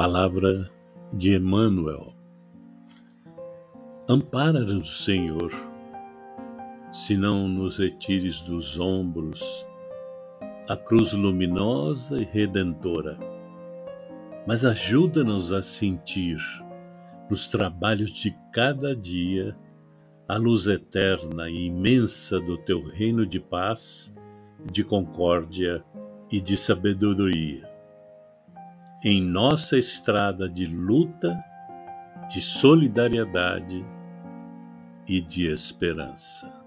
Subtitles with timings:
[0.00, 0.66] Palavra
[1.12, 2.14] de Emmanuel.
[4.08, 5.52] Ampara-nos, Senhor,
[6.90, 9.42] se não nos retires dos ombros
[10.66, 13.18] a cruz luminosa e redentora,
[14.46, 16.38] mas ajuda-nos a sentir,
[17.28, 19.54] nos trabalhos de cada dia,
[20.26, 24.14] a luz eterna e imensa do teu reino de paz,
[24.72, 25.84] de concórdia
[26.32, 27.69] e de sabedoria
[29.02, 31.42] em nossa estrada de luta,
[32.28, 33.84] de solidariedade
[35.08, 36.59] e de esperança.